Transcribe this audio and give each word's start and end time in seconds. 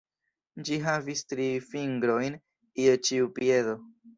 Ĝi 0.69 0.77
havis 0.85 1.21
tri 1.33 1.45
fingrojn 1.67 2.41
je 2.87 2.99
ĉiu 3.07 3.33
piedo. 3.39 3.79